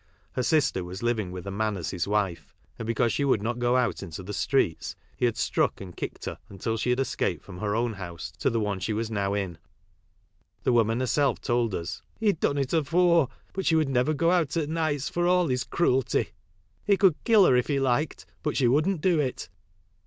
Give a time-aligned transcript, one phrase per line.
[0.31, 3.59] Her sister was living with a man, as his wife, and because she would not
[3.59, 7.45] go out into the streets he had struck and kicked her until she had escaped
[7.45, 9.59] from her own house to the one she was now in.
[10.63, 14.57] The woman herself told us" He'd done it afore, but she would never go out
[14.57, 16.29] at nights for all his cruelty.
[16.83, 19.49] He could kill her if he liked, but she wouldn't do it."